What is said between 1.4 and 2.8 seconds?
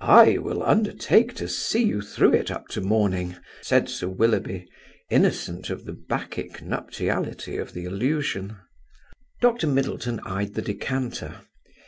sit you through it up to